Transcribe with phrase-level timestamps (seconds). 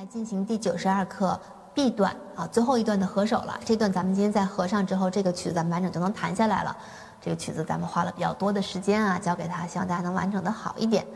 [0.00, 1.38] 来进行第九十二课
[1.74, 3.60] B 段啊，最后一段的合手了。
[3.66, 6.74] 这段咱们今天在合上之后，这个曲子咱们完整就能弹下来了。
[7.20, 11.06] 这个曲子咱们花了比较多的时间啊，教给他，希望大家能完整的好一点。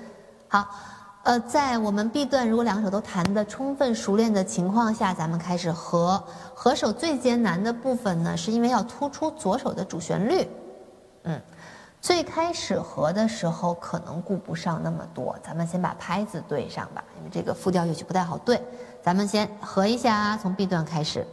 [0.48, 0.68] 好，
[1.22, 6.22] 呃，在我们 B 段如果两手都弹的充分熟练的情况下，咱们开始合。
[6.54, 10.46] 合手最艰难的部分呢，是因为要突出左手的主旋律。
[11.22, 11.40] 嗯。
[12.04, 18.60] 最开始合的时候可能顾不上那么多，咱们先把拍子对上吧，因为这个复调乐曲不太好对。
[19.02, 21.26] 咱们先合一下，从 B 段开始。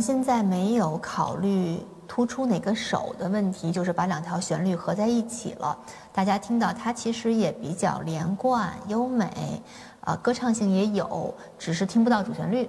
[0.00, 5.76] 现在没有考虑突出哪个手的问题，就是把两条旋律合在一起了。
[6.12, 9.62] 大家听到它其实也比较连贯优美，
[10.00, 12.68] 啊，歌唱性也有，只是听不到主旋律。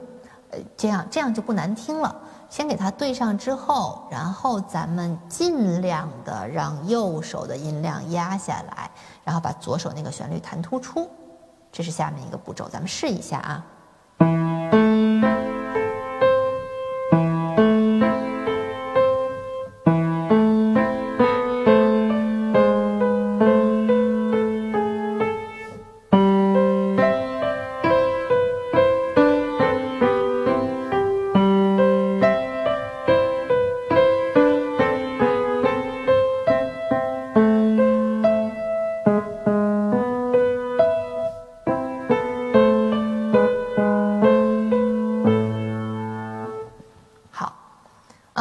[0.51, 2.15] 呃，这样这样就不难听了。
[2.49, 8.89] 先给它对上之后，然后咱们尽量的让右手的音量压下来，
[9.23, 11.07] 然后把左手那个旋律弹突出。
[11.71, 14.58] 这是下面一个步骤，咱们试一下啊。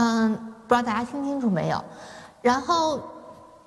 [0.00, 0.32] 嗯
[0.68, 1.84] 不知道大家听清楚没有？
[2.40, 3.00] 然后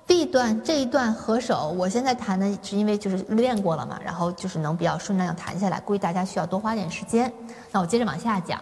[0.06, 5.78] B 段这一段合手，我现在弹的是因为就是练过了嘛，然后就是能比较顺畅弹下来。
[5.80, 7.30] 估计大家需要多花点时间。
[7.70, 8.58] 那我接着往下讲。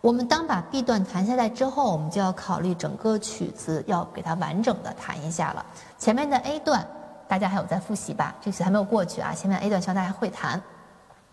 [0.00, 5.64] 我们当把 B 段弹下来之后，我们就要考虑整个曲子要给它完整的弹一下了。
[5.98, 6.84] 前面的 A 段
[7.28, 8.34] 大家还有在复习吧？
[8.40, 9.34] 这曲还没有过去啊。
[9.34, 10.60] 前面 A 段希望大家会弹。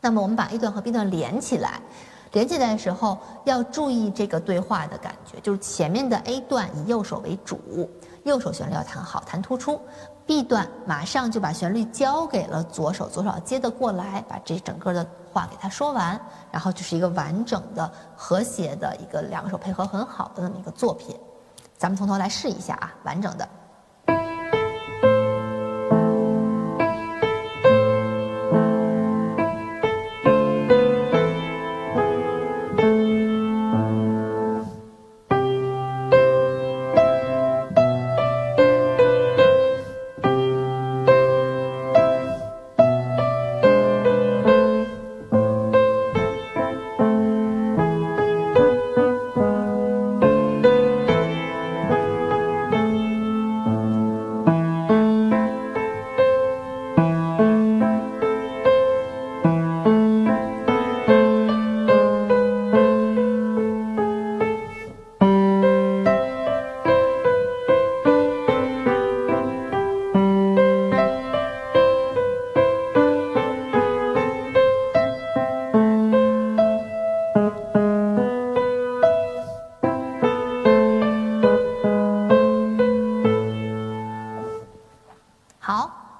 [0.01, 1.79] 那么我们把 A 段和 B 段连起来。
[2.31, 7.89] 连起来的时候要注意这个对话的感觉，就是前面的 A 段以右手为主，
[8.23, 9.81] 右手旋律要弹好，弹突出
[10.27, 16.19] ；B 段马上就把旋律交给了左手，左手接得过来，把这整个的话给他说完，
[16.51, 21.15] 然后就是一个完整的、和谐的一个两个手配合很好的那么一个作品。
[21.77, 23.49] 咱们从头来试一下啊，完整的。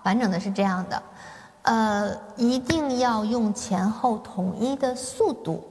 [0.10, 1.04] 完整的是这样的，
[1.62, 5.64] 呃，一定要用前后统一的速度，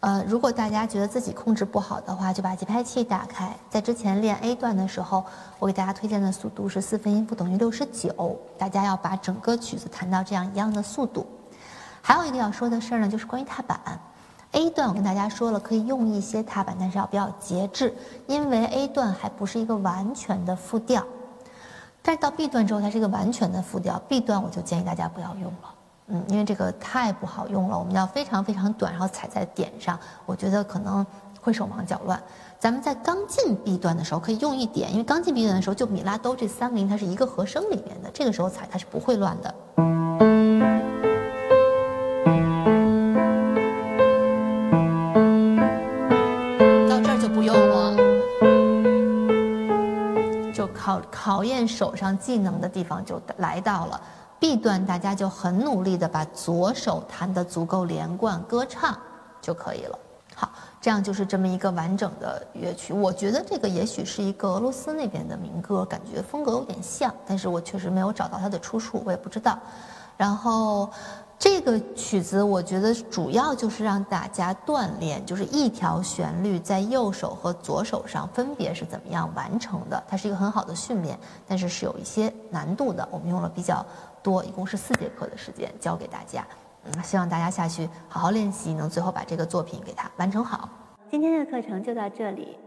[0.00, 3.56] 呃，如果大家觉得自己控制不好的话，就把节拍器打开。
[3.70, 5.24] 在之前练 A 段的时候，
[5.60, 11.24] 我给大家推荐的速度是四分音符等于六十九，大家要把整个曲子弹到这样一样的速度。
[12.02, 13.78] 还有一个要说的事儿呢，就是关于踏板
[14.50, 17.94] ，A 段我跟大家说了可以用一些踏板，但是要比较节制，
[18.26, 21.06] 因为 A 段还不是一个完全的复调。
[22.02, 23.98] 但是到 B 段之后，它是一个完全的复调。
[24.08, 25.74] B 段我就建议大家不要用了，
[26.08, 27.78] 嗯，因为这个太不好用了。
[27.78, 31.04] 我们要非常非常短，然后踩在点上，我觉得可能
[31.40, 32.20] 会手忙脚乱。
[32.58, 39.54] 咱们在刚进 B 段的时候可以用一点，因为刚进 B 段的时候就米拉哆这三个音它是一个和声里面的，这个时候踩它是不会乱的。
[51.22, 54.00] 考验手上技能的地方就来到了
[54.38, 58.96] ，B 段大家就很努力的把左手弹得足够连贯，歌唱
[59.38, 59.98] 就可以了。
[60.34, 60.50] 好，
[60.80, 62.94] 这样就是这么一个完整的乐曲。
[62.94, 69.58] 我觉得这个也许是一个俄罗斯那边的民歌，感觉风格有点像，但是我确实没有找到它的出处，我也不知道。
[70.16, 70.88] 然后。
[71.40, 80.04] 这个曲子我觉得主要就是让大家锻炼，就是一条旋律在右手和左手上分别是怎么样完成的。
[80.06, 83.08] 它是一个很好的训练，但是是有一些难度的。
[83.10, 83.84] 我们用了比较
[84.22, 86.46] 多，一共是四节课的时间教给大家。
[86.84, 90.68] 嗯，希望大家下去好好练习，能最后把这个作品给它完成好。
[91.10, 92.58] 今天的课程就到这里。